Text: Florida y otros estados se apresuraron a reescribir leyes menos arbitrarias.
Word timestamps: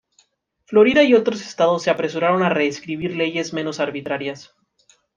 Florida 0.65 1.03
y 1.03 1.13
otros 1.13 1.41
estados 1.41 1.83
se 1.83 1.91
apresuraron 1.91 2.41
a 2.41 2.49
reescribir 2.49 3.15
leyes 3.15 3.53
menos 3.53 3.79
arbitrarias. 3.79 4.51